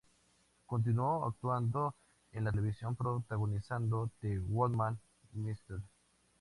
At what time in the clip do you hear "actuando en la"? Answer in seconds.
1.27-2.51